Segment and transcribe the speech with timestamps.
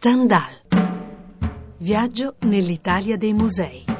[0.00, 0.52] Stendhal.
[1.78, 3.97] Viaggio nell'Italia dei musei.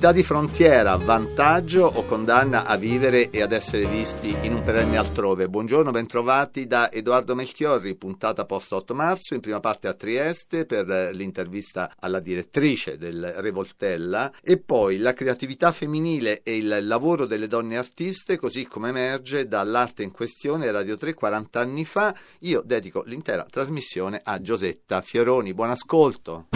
[0.00, 4.96] Identità di frontiera, vantaggio o condanna a vivere e ad essere visti in un perenne
[4.96, 5.50] altrove.
[5.50, 11.10] Buongiorno, bentrovati da Edoardo Melchiorri, puntata post 8 marzo, in prima parte a Trieste per
[11.12, 17.76] l'intervista alla direttrice del Revoltella e poi la creatività femminile e il lavoro delle donne
[17.76, 22.14] artiste, così come emerge dall'arte in questione Radio 3 40 anni fa.
[22.38, 25.52] Io dedico l'intera trasmissione a Giosetta Fioroni.
[25.52, 26.46] Buon ascolto.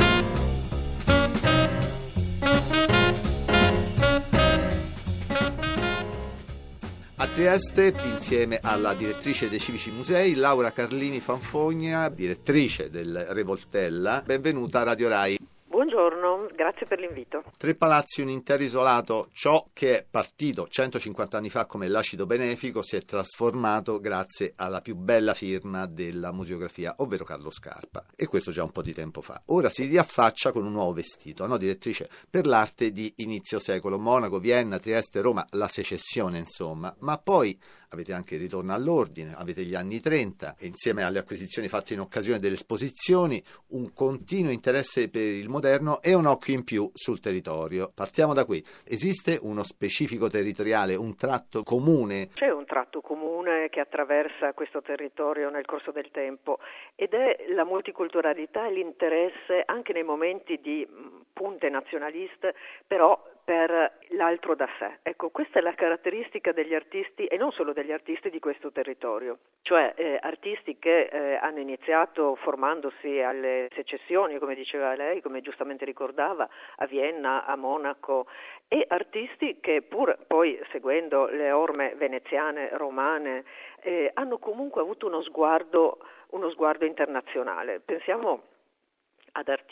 [7.35, 14.23] Trieste, insieme alla direttrice dei Civici Musei, Laura Carlini Fanfogna, direttrice del Revoltella.
[14.25, 15.37] Benvenuta a Radio Rai.
[15.75, 17.43] Buongiorno, grazie per l'invito.
[17.59, 22.81] Tre palazzi, un intero isolato, ciò che è partito 150 anni fa come l'acido benefico
[22.81, 28.05] si è trasformato grazie alla più bella firma della museografia, ovvero Carlo Scarpa.
[28.15, 29.43] E questo già un po' di tempo fa.
[29.47, 31.57] Ora si riaffaccia con un nuovo vestito, no?
[31.57, 37.59] direttrice per l'arte di inizio secolo, Monaco, Vienna, Trieste, Roma, la secessione insomma, ma poi
[37.95, 42.01] avete anche il ritorno all'ordine, avete gli anni 30 e insieme alle acquisizioni fatte in
[42.01, 47.21] occasione delle esposizioni un continuo interesse per il moderno e un occhio in più sul
[47.21, 47.91] territorio.
[47.95, 48.63] Partiamo da qui.
[48.85, 52.29] Esiste uno specifico territoriale, un tratto comune?
[52.35, 56.59] C'è un tratto comune che attraversa questo territorio nel corso del tempo
[56.95, 60.87] ed è la multiculturalità e l'interesse anche nei momenti di
[61.33, 62.55] punte nazionaliste,
[62.87, 64.99] però per l'altro da sé.
[65.03, 69.39] Ecco, questa è la caratteristica degli artisti e non solo degli artisti di questo territorio,
[69.63, 75.85] cioè eh, artisti che eh, hanno iniziato formandosi alle secessioni, come diceva lei, come giustamente
[75.85, 78.27] ricordava, a Vienna, a Monaco,
[78.69, 83.45] e artisti che pur poi seguendo le orme veneziane, romane,
[83.83, 85.99] eh, hanno comunque avuto uno sguardo,
[86.31, 87.81] uno sguardo internazionale.
[87.85, 88.54] Pensiamo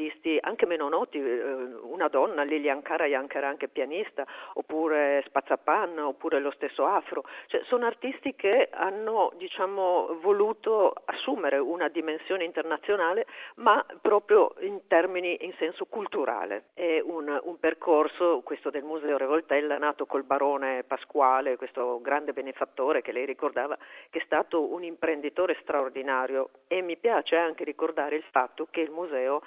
[0.02, 1.52] artisti anche meno noti, eh,
[1.82, 7.62] una donna, Lilian Karajan che era anche pianista, oppure Spazzapan, oppure lo stesso Afro, cioè,
[7.64, 13.26] sono artisti che hanno diciamo, voluto assumere una dimensione internazionale
[13.56, 16.64] ma proprio in termini in senso culturale.
[16.74, 23.02] È un, un percorso, questo del Museo Revoltella, nato col barone Pasquale, questo grande benefattore
[23.02, 23.76] che lei ricordava,
[24.10, 28.91] che è stato un imprenditore straordinario e mi piace anche ricordare il fatto che il
[28.91, 29.42] museo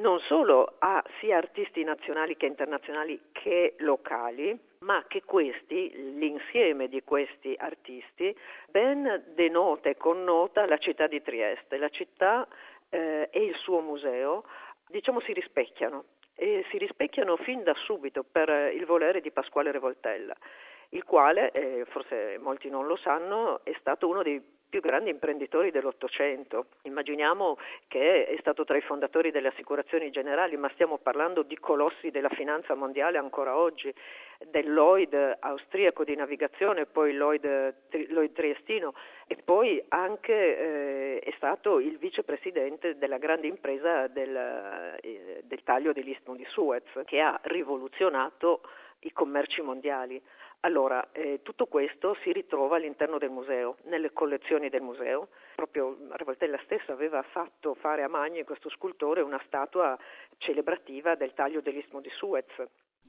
[0.00, 7.02] non solo ha sia artisti nazionali che internazionali che locali, ma che questi, l'insieme di
[7.02, 8.34] questi artisti,
[8.70, 11.76] ben denota e connota la città di Trieste.
[11.76, 12.46] La città
[12.88, 14.44] eh, e il suo museo,
[14.88, 20.34] diciamo, si rispecchiano e si rispecchiano fin da subito per il volere di Pasquale Revoltella,
[20.90, 25.70] il quale, eh, forse molti non lo sanno, è stato uno dei più grandi imprenditori
[25.70, 26.66] dell'Ottocento.
[26.82, 27.58] Immaginiamo
[27.88, 32.30] che è stato tra i fondatori delle assicurazioni generali, ma stiamo parlando di colossi della
[32.30, 33.92] finanza mondiale ancora oggi,
[34.48, 37.74] del Lloyd austriaco di navigazione, poi Lloyd,
[38.08, 38.94] Lloyd Triestino
[39.26, 44.34] e poi anche eh, è stato il vicepresidente della grande impresa del,
[45.02, 48.62] eh, del taglio dell'Istmo di Suez, che ha rivoluzionato
[49.00, 50.20] i commerci mondiali.
[50.62, 55.28] Allora, eh, tutto questo si ritrova all'interno del museo, nelle collezioni del museo.
[55.54, 59.96] Proprio Revoltella stessa aveva fatto fare a Magni, questo scultore, una statua
[60.36, 62.44] celebrativa del taglio dell'Istmo di Suez.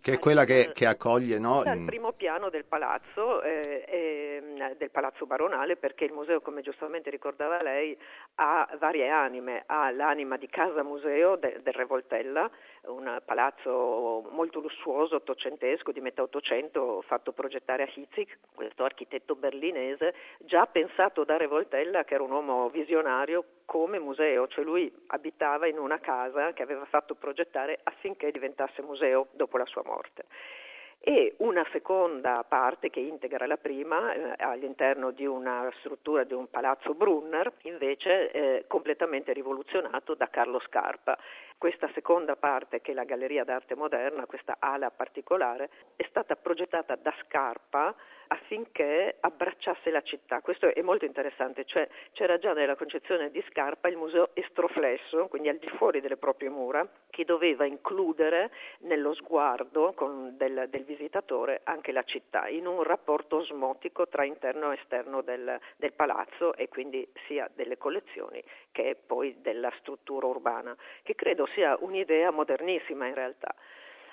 [0.02, 1.62] Che è quella che, che accoglie, no?
[1.62, 7.12] Al primo piano del palazzo, eh, eh, del palazzo baronale, perché il museo, come giustamente
[7.12, 7.96] ricordava lei,
[8.36, 9.62] ha varie anime.
[9.68, 12.50] Ha l'anima di casa museo de, del Revoltella,
[12.88, 20.14] un palazzo molto lussuoso, ottocentesco, di metà ottocento, fatto progettare a Hitzig, questo architetto berlinese,
[20.40, 25.78] già pensato da Revoltella, che era un uomo visionario, come museo, cioè lui abitava in
[25.78, 30.26] una casa che aveva fatto progettare affinché diventasse museo dopo la sua morte
[31.04, 36.48] e una seconda parte che integra la prima eh, all'interno di una struttura di un
[36.48, 41.18] palazzo Brunner, invece eh, completamente rivoluzionato da Carlo Scarpa.
[41.58, 46.96] Questa seconda parte, che è la Galleria d'arte moderna, questa ala particolare, è stata progettata
[46.96, 47.96] da Scarpa
[48.32, 50.40] affinché abbracciasse la città.
[50.42, 55.50] Questo è molto interessante, cioè c'era già nella concezione di Scarpa il museo estroflesso, quindi
[55.50, 59.94] al di fuori delle proprie mura, che doveva includere nello sguardo
[60.38, 65.60] del, del, visitatore anche la città, in un rapporto osmotico tra interno e esterno del,
[65.76, 68.42] del palazzo e quindi sia delle collezioni
[68.72, 73.54] che poi della struttura urbana, che credo sia un'idea modernissima in realtà.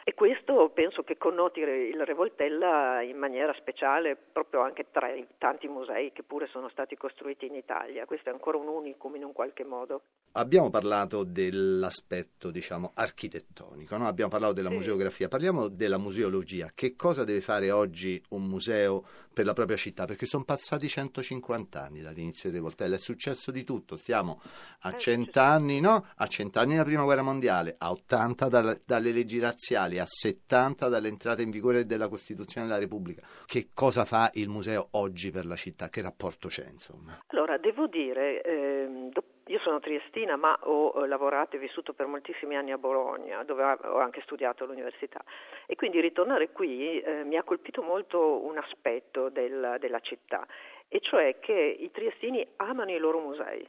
[0.09, 5.69] E questo penso che connoti il Revoltella in maniera speciale proprio anche tra i tanti
[5.69, 8.07] musei che pure sono stati costruiti in Italia.
[8.07, 10.01] Questo è ancora un unicum in un qualche modo.
[10.33, 14.07] Abbiamo parlato dell'aspetto, diciamo, architettonico, no?
[14.07, 14.77] abbiamo parlato della sì.
[14.77, 16.71] museografia, parliamo della museologia.
[16.75, 20.05] Che cosa deve fare oggi un museo per la propria città?
[20.05, 23.97] Perché sono passati 150 anni dall'inizio del Revoltella, è successo di tutto.
[23.97, 24.41] Stiamo
[24.81, 26.07] a 100 eh, anni, no?
[26.17, 30.89] A 100 anni della Prima Guerra Mondiale, a 80 dalle, dalle leggi razziali a 70
[30.89, 33.23] dall'entrata in vigore della Costituzione della Repubblica.
[33.45, 35.89] Che cosa fa il museo oggi per la città?
[35.89, 37.23] Che rapporto c'è, insomma?
[37.29, 39.11] Allora, devo dire, ehm,
[39.49, 43.99] io sono triestina, ma ho lavorato e vissuto per moltissimi anni a Bologna, dove ho
[43.99, 45.23] anche studiato all'università.
[45.67, 50.47] E quindi ritornare qui eh, mi ha colpito molto un aspetto del, della città,
[50.89, 53.67] e cioè che i triestini amano i loro musei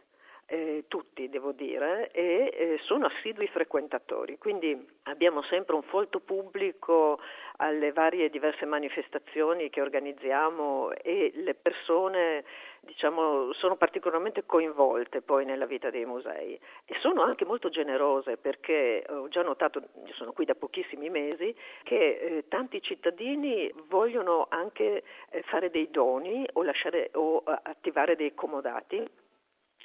[0.49, 7.19] eh, tutti devo dire, e eh, sono assidui frequentatori, quindi abbiamo sempre un folto pubblico
[7.57, 12.43] alle varie diverse manifestazioni che organizziamo e le persone
[12.81, 19.05] diciamo, sono particolarmente coinvolte poi nella vita dei musei e sono anche molto generose perché
[19.07, 19.81] ho già notato,
[20.13, 26.45] sono qui da pochissimi mesi, che eh, tanti cittadini vogliono anche eh, fare dei doni
[26.53, 29.07] o, lasciare, o attivare dei comodati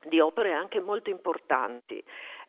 [0.04, 2.02] di opere anche molto importanti.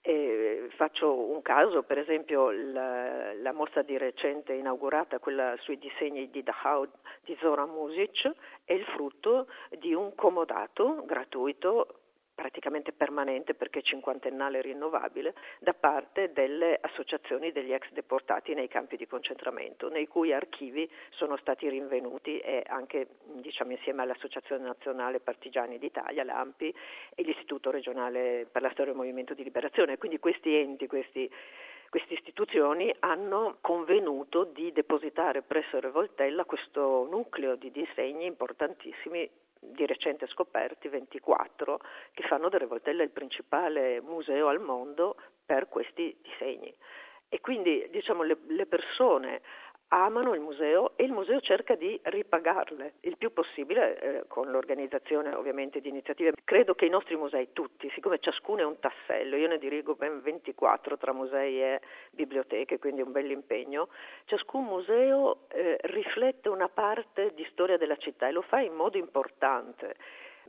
[0.08, 6.30] Eh, faccio un caso, per esempio la, la, mostra di recente inaugurata, quella sui disegni
[6.30, 6.88] di Dachau
[7.24, 8.32] di Zora Music,
[8.66, 9.48] è il frutto
[9.80, 12.02] di un comodato gratuito
[12.36, 19.08] praticamente permanente perché cinquantennale rinnovabile da parte delle associazioni degli ex deportati nei campi di
[19.08, 26.26] concentramento, nei cui archivi sono stati rinvenuti e anche diciamo, insieme all'Associazione Nazionale Partigiani d'Italia,
[26.26, 26.76] l'AMPI
[27.16, 29.98] e l'Istituto regionale per la storia del movimento di liberazione.
[29.98, 31.32] Quindi questi enti, questi
[31.90, 39.30] queste istituzioni hanno convenuto di depositare presso Revoltella questo nucleo di disegni importantissimi
[39.72, 41.80] di recente scoperti, 24,
[42.14, 45.16] che fanno del Revoltella il principale museo al mondo
[45.46, 46.74] per questi disegni.
[47.30, 49.42] E quindi diciamo, le, le persone
[49.90, 55.34] amano il museo e il museo cerca di ripagarle il più possibile eh, con l'organizzazione
[55.34, 56.34] ovviamente di iniziative.
[56.44, 60.22] Credo che i nostri musei tutti, siccome ciascuno è un tassello, io ne dirigo ben
[60.22, 63.90] 24 tra musei e biblioteche, quindi un bel impegno,
[64.26, 68.98] ciascun museo eh, riflette una parte di storia della città e lo fa in modo
[68.98, 69.96] importante.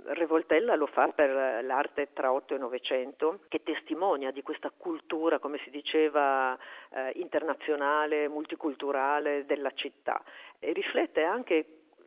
[0.04, 5.58] Revoltella lo fa per l'arte tra 8 e 900, che testimonia di questa cultura, come
[5.64, 6.56] si diceva,
[6.90, 10.22] eh, internazionale, multiculturale della città
[10.58, 11.66] e riflette anche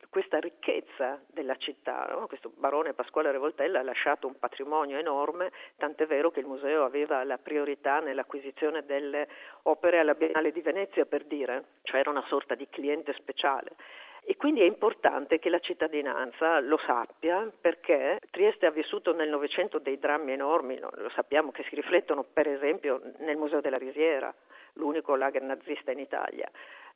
[0.10, 2.08] questa ricchezza della città.
[2.10, 2.28] No?
[2.28, 7.24] Questo barone Pasquale Revoltella ha lasciato un patrimonio enorme, tant'è vero che il museo aveva
[7.24, 9.28] la priorità nell'acquisizione delle
[9.64, 13.76] opere alla Biennale di Venezia, per dire, cioè era una sorta di cliente speciale.
[14.24, 19.80] E quindi è importante che la cittadinanza lo sappia perché Trieste ha vissuto nel Novecento
[19.80, 24.34] dei drammi enormi, lo sappiamo che si riflettono per esempio nel Museo della Risiera,
[24.80, 26.50] l'unico lager nazista in Italia,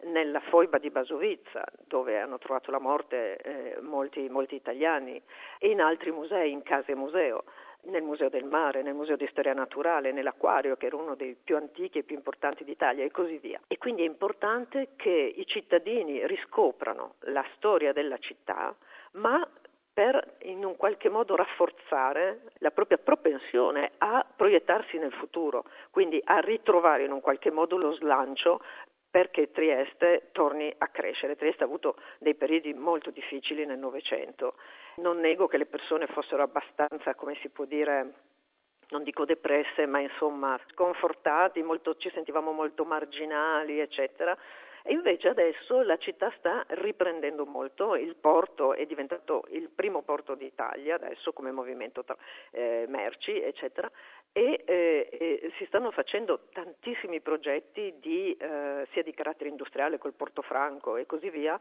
[0.05, 5.21] nella foiba di Basovizza, dove hanno trovato la morte eh, molti, molti italiani,
[5.59, 7.43] e in altri musei, in case museo
[7.85, 11.55] nel Museo del Mare, nel Museo di Storia Naturale, nell'Acquario, che era uno dei più
[11.57, 13.59] antichi e più importanti d'Italia, e così via.
[13.67, 18.73] E quindi è importante che i cittadini riscoprano la storia della città,
[19.13, 19.45] ma
[19.93, 26.39] per in un qualche modo rafforzare la propria propensione a proiettarsi nel futuro, quindi a
[26.39, 28.61] ritrovare in un qualche modo lo slancio
[29.13, 31.35] perché Trieste torni a crescere.
[31.35, 34.55] Trieste ha avuto dei periodi molto difficili nel Novecento.
[34.95, 38.13] Non nego che le persone fossero abbastanza, come si può dire,
[38.89, 44.35] non dico depresse, ma insomma sconfortati, molto, ci sentivamo molto marginali, eccetera.
[44.85, 50.35] E invece adesso la città sta riprendendo molto, il porto è diventato il primo porto
[50.35, 52.17] d'Italia adesso come movimento tra
[52.51, 53.89] eh, merci, eccetera,
[54.33, 60.41] e eh, si stanno facendo tantissimi progetti di, eh, sia di carattere industriale col Porto
[60.41, 61.57] Franco e così via,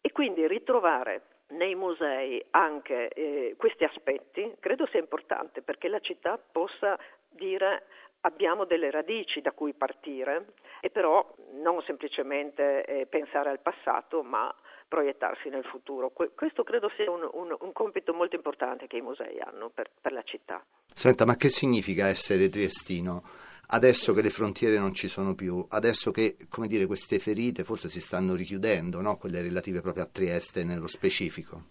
[0.00, 6.38] e quindi ritrovare nei musei anche eh, questi aspetti credo sia importante perché la città
[6.38, 7.84] possa dire
[8.24, 14.54] abbiamo delle radici da cui partire e però non semplicemente eh, pensare al passato ma
[14.86, 16.10] proiettarsi nel futuro.
[16.10, 20.12] questo credo sia un, un, un, compito molto importante che i musei hanno per, per
[20.12, 20.64] la città.
[20.92, 23.22] Senta, ma che significa essere triestino?
[23.66, 28.00] Adesso che le frontiere non ci sono più, adesso che dire, queste ferite forse si
[28.00, 29.16] stanno richiudendo, no?
[29.16, 31.62] quelle relative proprio a Trieste nello specifico.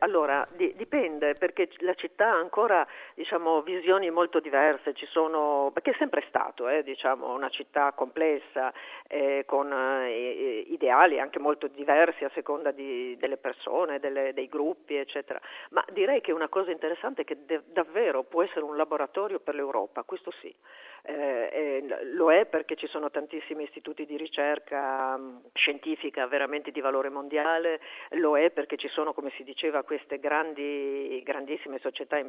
[0.00, 5.96] Allora, di, dipende perché la città ha ancora diciamo, visioni molto diverse, sono, perché è
[5.98, 8.72] sempre stato eh, diciamo, una città complessa
[9.08, 14.96] eh, con eh, ideali anche molto diversi a seconda di, delle persone, delle, dei gruppi,
[14.96, 15.40] eccetera.
[15.70, 19.54] Ma direi che una cosa interessante è che de- davvero può essere un laboratorio per
[19.54, 20.54] l'Europa, questo sì.
[21.02, 27.08] Eh, lo è perché ci sono tantissimi istituti di ricerca mh, scientifica veramente di valore
[27.08, 32.20] mondiale, lo è perché ci sono, come si diceva, queste grandi, grandissime società,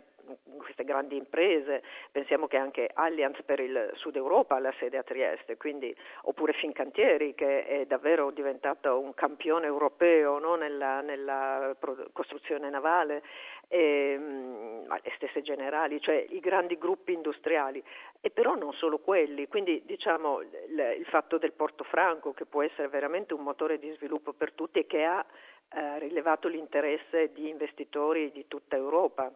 [0.57, 5.03] queste grandi imprese, pensiamo che anche Allianz per il Sud Europa ha la sede a
[5.03, 10.55] Trieste, quindi, oppure Fincantieri che è davvero diventato un campione europeo no?
[10.55, 11.75] nella, nella
[12.13, 13.23] costruzione navale,
[13.67, 17.83] e, le stesse generali, cioè i grandi gruppi industriali,
[18.21, 22.63] e però non solo quelli, quindi diciamo il, il fatto del Porto Franco che può
[22.63, 25.25] essere veramente un motore di sviluppo per tutti e che ha
[25.69, 29.31] eh, rilevato l'interesse di investitori di tutta Europa.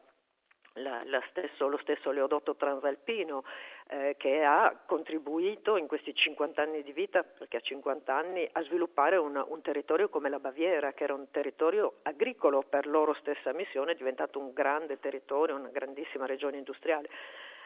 [0.78, 3.44] La, la stesso, lo stesso oleodotto transalpino
[3.90, 8.64] eh, che ha contribuito in questi 50 anni di vita, perché ha 50 anni, a
[8.64, 13.54] sviluppare un, un, territorio come la Baviera, che era un territorio agricolo per loro stessa
[13.54, 17.08] missione, è diventato un grande territorio, una grandissima regione industriale.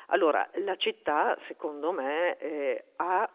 [0.07, 3.29] Allora, la città, secondo me, eh, ha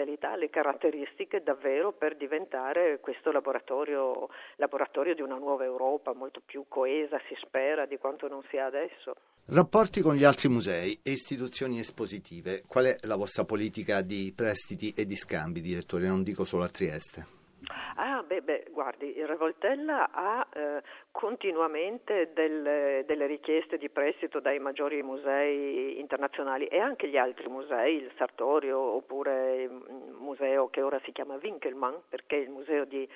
[0.00, 6.64] potenzialità, le caratteristiche davvero per diventare questo laboratorio, laboratorio di una nuova Europa molto più
[6.68, 9.14] coesa, si spera, di quanto non sia adesso.
[9.46, 12.62] Rapporti con gli altri musei e istituzioni espositive.
[12.66, 16.06] Qual è la vostra politica di prestiti e di scambi, direttore?
[16.06, 17.39] Non dico solo a Trieste.
[18.42, 25.98] Beh, guardi, il Revoltella ha eh, continuamente del, delle richieste di prestito dai maggiori musei
[25.98, 31.38] internazionali e anche gli altri musei, il Sartorio oppure il museo che ora si chiama
[31.40, 33.08] Winkelmann, perché il museo di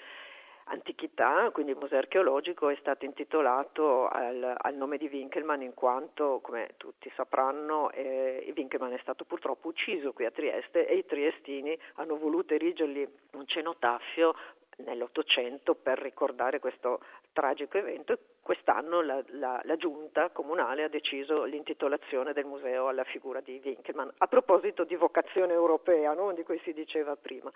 [0.64, 6.40] antichità, quindi il museo archeologico è stato intitolato al, al nome di Winkelmann in quanto,
[6.43, 11.78] come tutti sapranno, eh, Winkelmann è stato purtroppo ucciso qui a Trieste e i triestini
[11.95, 14.35] hanno voluto erigergli un cenotafio
[14.78, 17.00] nell'Ottocento per ricordare questo
[17.33, 23.40] tragico evento quest'anno la, la, la, giunta comunale ha deciso l'intitolazione del museo alla figura
[23.40, 26.33] di Winkelmann a proposito di vocazione europea no?
[26.33, 27.50] di cui si diceva prima.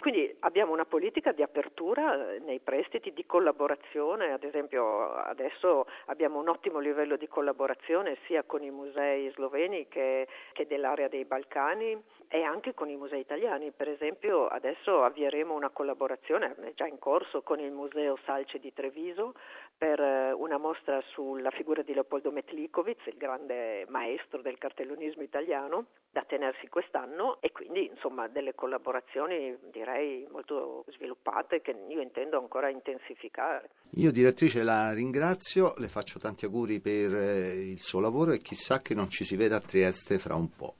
[0.00, 6.40] Quindi abbiamo una politica di apertura eh, nei prestiti, di collaborazione, ad esempio adesso abbiamo
[6.40, 11.98] un ottimo livello di collaborazione sia con i musei sloveni che, che dell'area dei Balcani
[12.34, 13.70] e anche con i musei italiani.
[13.70, 18.72] Per esempio adesso avvieremo una collaborazione, è già in corso, con il Museo Salce di
[18.72, 19.34] Treviso
[19.78, 25.86] per eh, una mostra sulla figura di Leopoldo Metlikovic, il grande maestro del cartellonismo italiano,
[26.10, 32.68] da tenersi quest'anno e quindi insomma delle collaborazioni direi molto sviluppate che io intendo ancora
[32.68, 33.70] intensificare.
[33.90, 38.80] Io direttrice la ringrazio, le faccio tanti auguri per eh, il suo lavoro e chissà
[38.80, 40.74] che non ci si veda a Trieste fra un po'.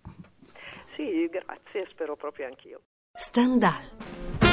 [0.95, 2.81] Sì, grazie, spero proprio anch'io.
[3.13, 4.44] Stendhal